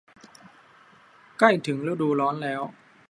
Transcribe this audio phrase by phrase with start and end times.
[1.37, 2.61] ใกล้ถึงฤดูร้อนแล้ว